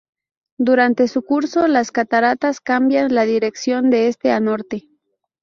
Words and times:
Durante 0.57 1.07
su 1.07 1.21
curso 1.21 1.67
las 1.67 1.91
cataratas 1.91 2.59
cambian 2.59 3.13
la 3.13 3.25
dirección 3.25 3.91
de 3.91 4.07
este 4.07 4.31
a 4.31 4.39
norte. 4.39 4.89